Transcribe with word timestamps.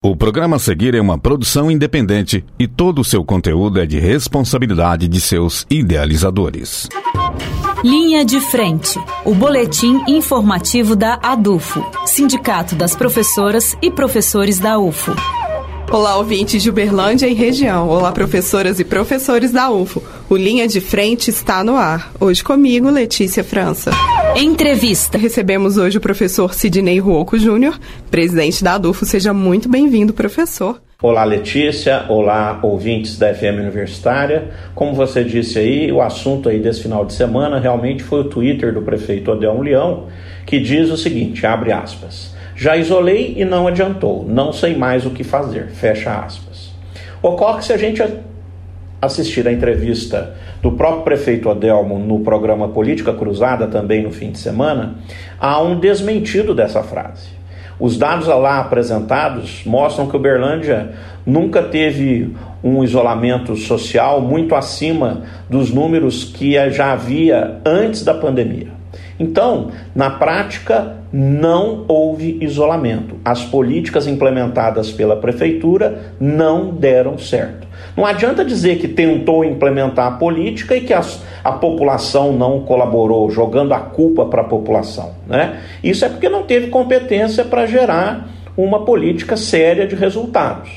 O 0.00 0.14
programa 0.14 0.54
a 0.54 0.58
seguir 0.60 0.94
é 0.94 1.00
uma 1.00 1.18
produção 1.18 1.68
independente 1.68 2.44
e 2.56 2.68
todo 2.68 3.00
o 3.00 3.04
seu 3.04 3.24
conteúdo 3.24 3.80
é 3.80 3.84
de 3.84 3.98
responsabilidade 3.98 5.08
de 5.08 5.20
seus 5.20 5.66
idealizadores. 5.68 6.88
Linha 7.82 8.24
de 8.24 8.38
Frente, 8.38 8.96
o 9.24 9.34
boletim 9.34 10.00
informativo 10.06 10.94
da 10.94 11.18
ADUFO, 11.20 11.84
Sindicato 12.06 12.76
das 12.76 12.94
Professoras 12.94 13.76
e 13.82 13.90
Professores 13.90 14.60
da 14.60 14.78
UFO. 14.78 15.16
Olá, 15.90 16.18
ouvintes 16.18 16.62
de 16.62 16.68
Uberlândia 16.68 17.26
e 17.26 17.32
região. 17.32 17.88
Olá, 17.88 18.12
professoras 18.12 18.78
e 18.78 18.84
professores 18.84 19.50
da 19.50 19.70
UFO. 19.70 20.02
O 20.28 20.36
Linha 20.36 20.68
de 20.68 20.82
Frente 20.82 21.30
está 21.30 21.64
no 21.64 21.76
ar. 21.76 22.12
Hoje 22.20 22.44
comigo, 22.44 22.90
Letícia 22.90 23.42
França. 23.42 23.90
Entrevista. 24.36 25.16
Recebemos 25.16 25.78
hoje 25.78 25.96
o 25.96 26.00
professor 26.00 26.52
Sidney 26.52 26.98
Ruoco 26.98 27.38
Júnior, 27.38 27.80
presidente 28.10 28.62
da 28.62 28.74
ADUFO. 28.74 29.06
Seja 29.06 29.32
muito 29.32 29.66
bem-vindo, 29.66 30.12
professor. 30.12 30.78
Olá, 31.02 31.24
Letícia. 31.24 32.04
Olá, 32.10 32.60
ouvintes 32.62 33.18
da 33.18 33.32
FM 33.32 33.58
Universitária. 33.58 34.50
Como 34.74 34.92
você 34.92 35.24
disse 35.24 35.58
aí, 35.58 35.90
o 35.90 36.02
assunto 36.02 36.50
aí 36.50 36.60
desse 36.60 36.82
final 36.82 37.06
de 37.06 37.14
semana 37.14 37.58
realmente 37.58 38.02
foi 38.02 38.20
o 38.20 38.24
Twitter 38.24 38.74
do 38.74 38.82
prefeito 38.82 39.30
Odelmo 39.30 39.62
Leão, 39.62 40.08
que 40.44 40.60
diz 40.60 40.90
o 40.90 40.98
seguinte, 40.98 41.46
abre 41.46 41.72
aspas... 41.72 42.36
Já 42.58 42.76
isolei 42.76 43.34
e 43.36 43.44
não 43.44 43.68
adiantou, 43.68 44.26
não 44.28 44.52
sei 44.52 44.76
mais 44.76 45.06
o 45.06 45.10
que 45.10 45.22
fazer. 45.22 45.68
Fecha 45.68 46.12
aspas. 46.12 46.72
Ocorre 47.22 47.58
que 47.58 47.66
se 47.66 47.72
a 47.72 47.76
gente 47.76 48.02
assistir 49.00 49.46
a 49.46 49.52
entrevista 49.52 50.34
do 50.60 50.72
próprio 50.72 51.04
prefeito 51.04 51.48
Adelmo 51.48 52.00
no 52.00 52.18
programa 52.18 52.66
Política 52.66 53.12
Cruzada, 53.12 53.68
também 53.68 54.02
no 54.02 54.10
fim 54.10 54.32
de 54.32 54.38
semana, 54.38 54.96
há 55.38 55.62
um 55.62 55.78
desmentido 55.78 56.52
dessa 56.52 56.82
frase. 56.82 57.28
Os 57.78 57.96
dados 57.96 58.26
lá 58.26 58.58
apresentados 58.58 59.62
mostram 59.64 60.08
que 60.08 60.16
Uberlândia 60.16 60.94
nunca 61.24 61.62
teve 61.62 62.34
um 62.60 62.82
isolamento 62.82 63.54
social 63.54 64.20
muito 64.20 64.56
acima 64.56 65.22
dos 65.48 65.72
números 65.72 66.24
que 66.24 66.54
já 66.70 66.90
havia 66.90 67.60
antes 67.64 68.02
da 68.02 68.14
pandemia. 68.14 68.77
Então, 69.18 69.70
na 69.94 70.10
prática, 70.10 70.96
não 71.12 71.84
houve 71.88 72.38
isolamento. 72.40 73.16
As 73.24 73.44
políticas 73.44 74.06
implementadas 74.06 74.90
pela 74.90 75.16
prefeitura 75.16 76.14
não 76.20 76.70
deram 76.70 77.18
certo. 77.18 77.66
Não 77.96 78.04
adianta 78.04 78.44
dizer 78.44 78.78
que 78.78 78.88
tentou 78.88 79.44
implementar 79.44 80.06
a 80.06 80.16
política 80.16 80.76
e 80.76 80.82
que 80.82 80.92
as, 80.92 81.22
a 81.42 81.52
população 81.52 82.32
não 82.32 82.60
colaborou, 82.60 83.30
jogando 83.30 83.72
a 83.72 83.80
culpa 83.80 84.26
para 84.26 84.42
a 84.42 84.44
população. 84.44 85.14
Né? 85.26 85.60
Isso 85.82 86.04
é 86.04 86.08
porque 86.08 86.28
não 86.28 86.44
teve 86.44 86.68
competência 86.68 87.44
para 87.44 87.66
gerar 87.66 88.28
uma 88.56 88.84
política 88.84 89.36
séria 89.36 89.86
de 89.86 89.94
resultados. 89.94 90.70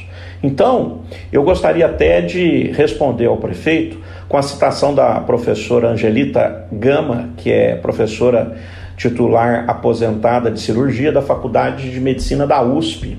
Então, 0.44 1.02
eu 1.32 1.44
gostaria 1.44 1.86
até 1.86 2.22
de 2.22 2.72
responder 2.72 3.28
ao 3.28 3.38
prefeito 3.38 4.00
com 4.32 4.38
a 4.38 4.42
citação 4.42 4.96
da 4.96 5.20
professora 5.20 5.90
Angelita 5.90 6.66
Gama, 6.72 7.32
que 7.36 7.52
é 7.52 7.76
professora 7.76 8.56
titular 8.96 9.66
aposentada 9.68 10.50
de 10.50 10.58
cirurgia 10.62 11.12
da 11.12 11.22
Faculdade 11.22 11.92
de 11.92 12.00
Medicina 12.00 12.48
da 12.48 12.64
USP, 12.64 13.18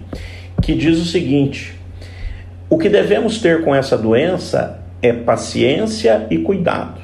que 0.63 0.75
diz 0.75 0.99
o 0.99 1.05
seguinte: 1.05 1.79
o 2.71 2.79
que 2.79 2.89
devemos 2.89 3.37
ter 3.43 3.63
com 3.63 3.75
essa 3.75 3.99
doença 3.99 4.81
é 5.03 5.13
paciência 5.13 6.27
e 6.31 6.39
cuidado. 6.39 7.03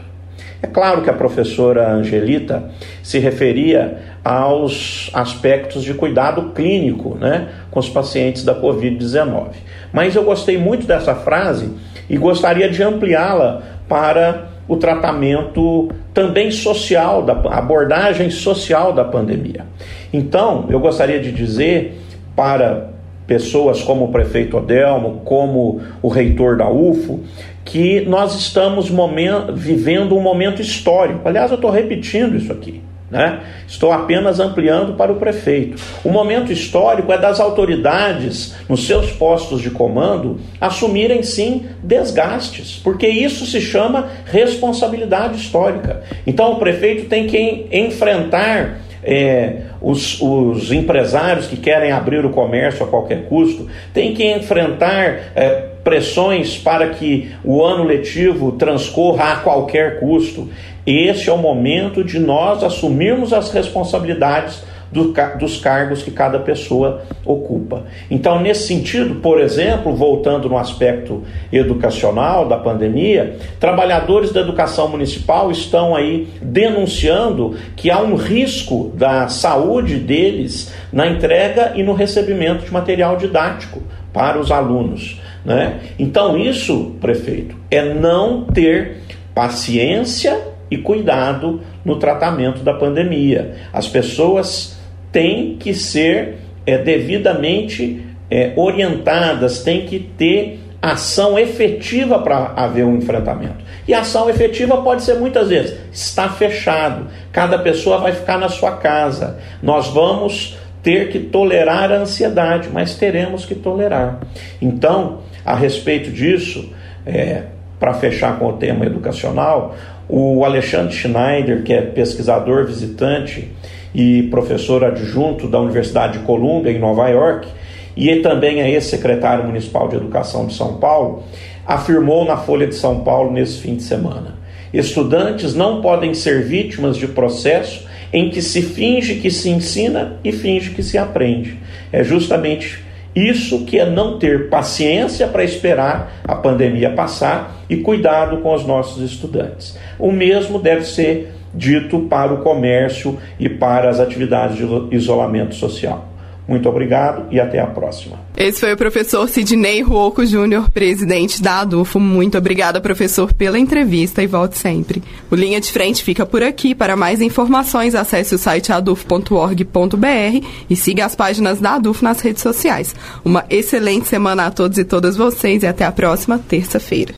É 0.63 0.67
claro 0.67 1.03
que 1.03 1.11
a 1.11 1.13
professora 1.13 1.93
Angelita 1.93 2.71
se 3.03 3.19
referia 3.19 3.99
aos 4.25 5.11
aspectos 5.13 5.85
de 5.85 5.93
cuidado 5.93 6.53
clínico 6.55 7.15
né, 7.17 7.49
com 7.71 7.79
os 7.79 7.91
pacientes 7.91 8.43
da 8.43 8.59
Covid-19. 8.59 9.51
Mas 9.93 10.17
eu 10.17 10.25
gostei 10.25 10.57
muito 10.57 10.87
dessa 10.87 11.15
frase 11.15 11.71
e 12.09 12.17
gostaria 12.17 12.71
de 12.71 12.83
ampliá-la 12.83 13.78
para 13.89 14.49
o 14.69 14.77
tratamento 14.77 15.89
também 16.13 16.51
social, 16.51 17.23
da 17.23 17.33
abordagem 17.33 18.31
social 18.31 18.93
da 18.93 19.05
pandemia. 19.05 19.65
Então, 20.13 20.67
eu 20.69 20.79
gostaria 20.79 21.19
de 21.19 21.33
dizer 21.33 22.01
para 22.37 22.91
pessoas 23.27 23.83
como 23.83 24.07
o 24.07 24.09
prefeito 24.13 24.57
Odelmo, 24.57 25.23
como 25.25 25.81
o 26.01 26.09
reitor 26.09 26.57
da 26.57 26.69
UFO, 26.69 27.21
que 27.65 28.01
nós 28.03 28.35
estamos 28.35 28.91
momento, 28.91 29.53
vivendo 29.55 30.17
um 30.17 30.21
momento 30.21 30.63
histórico. 30.63 31.29
Aliás, 31.29 31.51
eu 31.51 31.57
estou 31.57 31.71
repetindo 31.71 32.37
isso 32.37 32.51
aqui. 32.51 32.83
Né? 33.11 33.41
Estou 33.67 33.91
apenas 33.91 34.39
ampliando 34.39 34.95
para 34.95 35.11
o 35.11 35.17
prefeito. 35.17 35.81
O 36.05 36.11
momento 36.11 36.53
histórico 36.53 37.11
é 37.11 37.17
das 37.17 37.41
autoridades, 37.41 38.55
nos 38.69 38.87
seus 38.87 39.11
postos 39.13 39.63
de 39.63 39.71
comando, 39.71 40.39
assumirem 40.61 41.23
sim 41.23 41.67
desgastes, 41.83 42.79
porque 42.85 43.09
isso 43.09 43.47
se 43.47 43.63
chama 43.63 44.09
responsabilidade 44.27 45.39
histórica. 45.39 46.03
Então 46.27 46.53
o 46.53 46.57
prefeito 46.57 47.09
tem 47.09 47.27
que 47.27 47.67
enfrentar 47.73 48.81
é, 49.03 49.63
os, 49.81 50.21
os, 50.21 50.71
empresários 50.71 51.47
que 51.47 51.57
querem 51.57 51.93
abrir 51.93 52.27
o 52.27 52.31
comércio 52.31 52.85
a 52.85 52.89
qualquer 52.89 53.25
custo, 53.25 53.67
tem 53.95 54.13
que 54.13 54.25
enfrentar 54.25 55.33
é, 55.35 55.65
pressões 55.85 56.57
para 56.59 56.91
que 56.91 57.31
o 57.45 57.63
ano 57.65 57.85
letivo 57.85 58.53
transcorra 58.53 59.33
a 59.33 59.37
qualquer 59.37 60.01
custo. 60.01 60.49
Esse 60.87 61.29
é 61.29 61.33
o 61.33 61.39
momento 61.39 62.03
de 62.03 62.19
nós 62.19 62.63
assumirmos 62.63 63.33
as 63.33 63.51
responsabilidades 63.51 64.63
do, 64.91 65.13
dos 65.39 65.59
cargos 65.59 66.03
que 66.03 66.11
cada 66.11 66.39
pessoa 66.39 67.03
ocupa. 67.25 67.85
Então, 68.11 68.41
nesse 68.41 68.67
sentido, 68.67 69.17
por 69.17 69.41
exemplo, 69.41 69.95
voltando 69.95 70.49
no 70.49 70.57
aspecto 70.57 71.23
educacional 71.53 72.49
da 72.49 72.57
pandemia, 72.57 73.37
trabalhadores 73.61 74.33
da 74.33 74.41
educação 74.41 74.89
municipal 74.89 75.51
estão 75.51 75.95
aí 75.95 76.29
denunciando 76.41 77.57
que 77.77 77.91
há 77.91 78.01
um 78.01 78.15
risco 78.15 78.91
da 78.95 79.29
saúde 79.29 79.97
deles 79.97 80.73
na 80.93 81.07
entrega 81.07 81.73
e 81.75 81.83
no 81.83 81.93
recebimento 81.93 82.65
de 82.65 82.73
material 82.73 83.17
didático 83.17 83.83
para 84.13 84.39
os 84.39 84.51
alunos. 84.51 85.21
Né? 85.45 85.81
Então, 85.99 86.37
isso, 86.37 86.97
prefeito, 87.01 87.57
é 87.71 87.95
não 87.95 88.45
ter 88.45 88.99
paciência 89.35 90.39
e 90.71 90.77
cuidado 90.77 91.61
no 91.85 91.97
tratamento 91.97 92.63
da 92.63 92.75
pandemia. 92.75 93.57
As 93.73 93.89
pessoas 93.89 94.78
têm 95.13 95.57
que 95.57 95.75
ser 95.75 96.39
é, 96.67 96.79
devidamente 96.79 98.05
é, 98.31 98.53
orientadas, 98.57 99.63
têm 99.63 99.87
que 99.87 99.99
ter 99.99 100.61
ação 100.81 101.39
efetiva 101.39 102.21
para 102.21 102.53
haver 102.55 102.85
um 102.85 102.97
enfrentamento. 102.97 103.65
E 103.87 103.95
ação 103.95 104.29
efetiva 104.31 104.83
pode 104.83 105.03
ser 105.03 105.15
muitas 105.15 105.49
vezes 105.49 105.79
está 105.93 106.29
fechado, 106.29 107.09
cada 107.33 107.59
pessoa 107.59 107.99
vai 107.99 108.13
ficar 108.13 108.39
na 108.39 108.49
sua 108.49 108.73
casa. 108.73 109.39
Nós 109.63 109.89
vamos 109.89 110.57
ter 110.83 111.11
que 111.11 111.19
tolerar 111.19 111.91
a 111.91 111.97
ansiedade, 111.97 112.69
mas 112.73 112.95
teremos 112.95 113.45
que 113.45 113.55
tolerar. 113.55 114.21
Então, 114.61 115.21
a 115.45 115.55
respeito 115.55 116.11
disso, 116.11 116.73
é, 117.05 117.43
para 117.81 117.95
fechar 117.95 118.39
com 118.39 118.47
o 118.47 118.53
tema 118.55 118.87
educacional, 118.87 119.75
o 120.09 120.45
Alexandre 120.45 120.95
Schneider, 120.95 121.63
que 121.63 121.73
é 121.73 121.83
pesquisador 121.83 122.67
visitante 122.67 123.51
e 123.95 124.25
professor 124.25 124.85
adjunto 124.85 125.49
da 125.49 125.61
Universidade 125.61 126.19
de 126.19 126.25
Colômbia, 126.25 126.71
em 126.71 126.79
Nova 126.79 127.09
York, 127.09 127.49
e 127.97 128.17
também 128.17 128.61
é 128.61 128.71
ex-secretário 128.71 129.45
municipal 129.45 129.89
de 129.89 129.97
Educação 129.97 130.47
de 130.47 130.55
São 130.55 130.77
Paulo, 130.77 131.25
afirmou 131.67 132.25
na 132.25 132.37
Folha 132.37 132.67
de 132.67 132.75
São 132.75 133.01
Paulo 133.01 133.33
nesse 133.33 133.61
fim 133.61 133.77
de 133.77 133.83
semana: 133.83 134.37
estudantes 134.73 135.55
não 135.55 135.81
podem 135.81 136.15
ser 136.15 136.45
vítimas 136.45 136.97
de 136.97 137.09
processo 137.09 137.87
em 138.13 138.31
que 138.31 138.41
se 138.41 138.63
finge 138.63 139.17
que 139.17 139.31
se 139.31 139.51
ensina 139.51 140.17
e 140.25 140.33
finge 140.33 140.71
que 140.71 140.83
se 140.83 140.97
aprende. 140.97 141.59
É 141.93 142.03
justamente 142.03 142.83
isso 143.15 143.65
que 143.65 143.79
é 143.79 143.89
não 143.89 144.19
ter 144.19 144.49
paciência 144.49 145.27
para 145.27 145.43
esperar 145.43 146.21
a 146.25 146.37
pandemia 146.37 146.91
passar 146.91 147.65
e 147.69 147.79
cuidado 147.79 148.39
com 148.39 148.55
os 148.55 148.65
nossos 148.65 149.03
estudantes. 149.03 149.77
O 149.99 150.13
mesmo 150.13 150.59
deve 150.59 150.85
ser 150.85 151.33
dito 151.55 152.01
para 152.01 152.33
o 152.33 152.39
comércio 152.39 153.19
e 153.39 153.49
para 153.49 153.89
as 153.89 154.01
atividades 154.01 154.57
de 154.57 154.95
isolamento 154.95 155.55
social. 155.55 156.09
Muito 156.49 156.67
obrigado 156.67 157.27
e 157.31 157.39
até 157.39 157.61
a 157.61 157.67
próxima. 157.67 158.19
Esse 158.35 158.61
foi 158.61 158.73
o 158.73 158.77
professor 158.77 159.29
Sidney 159.29 159.83
Ruoco 159.83 160.25
Júnior, 160.25 160.71
presidente 160.71 161.43
da 161.43 161.61
ADUFO. 161.61 162.01
Muito 162.01 162.39
obrigada, 162.39 162.81
professor, 162.81 163.35
pela 163.35 163.59
entrevista 163.59 164.23
e 164.23 164.27
volte 164.27 164.57
sempre. 164.57 165.03
O 165.31 165.35
Linha 165.35 165.61
de 165.61 165.71
Frente 165.71 166.03
fica 166.03 166.25
por 166.25 166.43
aqui. 166.43 166.75
Para 166.75 166.97
mais 166.97 167.21
informações, 167.21 167.95
acesse 167.95 168.35
o 168.35 168.39
site 168.39 168.73
adufo.org.br 168.73 170.47
e 170.71 170.75
siga 170.75 171.05
as 171.05 171.15
páginas 171.15 171.61
da 171.61 171.75
ADUFO 171.75 172.03
nas 172.03 172.21
redes 172.21 172.43
sociais. 172.43 172.97
Uma 173.23 173.45
excelente 173.51 174.09
semana 174.09 174.47
a 174.47 174.51
todos 174.51 174.79
e 174.79 174.85
todas 174.85 175.19
vocês 175.19 175.63
e 175.63 175.67
até 175.67 175.85
a 175.85 175.93
próxima 175.93 176.39
terça-feira. 176.39 177.13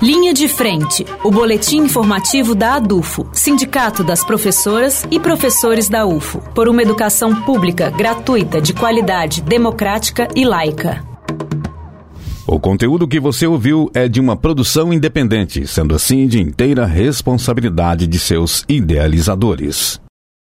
Linha 0.00 0.32
de 0.32 0.46
Frente, 0.46 1.04
o 1.24 1.30
boletim 1.30 1.78
informativo 1.78 2.54
da 2.54 2.74
ADUFO, 2.74 3.28
Sindicato 3.32 4.04
das 4.04 4.22
Professoras 4.22 5.04
e 5.10 5.18
Professores 5.18 5.88
da 5.88 6.06
UFO, 6.06 6.38
por 6.54 6.68
uma 6.68 6.82
educação 6.82 7.34
pública, 7.42 7.90
gratuita, 7.90 8.60
de 8.60 8.72
qualidade, 8.72 9.42
democrática 9.42 10.28
e 10.36 10.44
laica. 10.44 11.04
O 12.46 12.60
conteúdo 12.60 13.08
que 13.08 13.18
você 13.18 13.44
ouviu 13.48 13.90
é 13.92 14.06
de 14.06 14.20
uma 14.20 14.36
produção 14.36 14.92
independente, 14.92 15.66
sendo 15.66 15.96
assim 15.96 16.28
de 16.28 16.40
inteira 16.40 16.86
responsabilidade 16.86 18.06
de 18.06 18.20
seus 18.20 18.64
idealizadores. 18.68 20.00